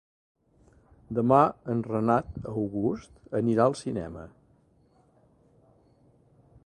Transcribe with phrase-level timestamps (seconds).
[1.17, 1.41] Demà
[1.73, 4.25] en Renat August anirà al cinema.